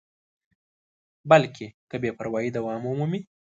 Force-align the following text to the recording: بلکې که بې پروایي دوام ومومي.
بلکې 1.29 1.67
که 1.89 1.95
بې 2.01 2.09
پروایي 2.17 2.49
دوام 2.57 2.81
ومومي. 2.85 3.19